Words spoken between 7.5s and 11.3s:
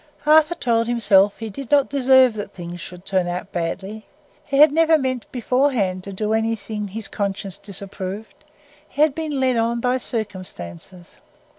disapproved; he had been led on by circumstances.